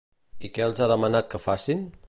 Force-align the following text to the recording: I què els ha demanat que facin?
I 0.47 0.51
què 0.55 0.63
els 0.69 0.81
ha 0.85 0.89
demanat 0.93 1.31
que 1.35 1.43
facin? 1.47 1.89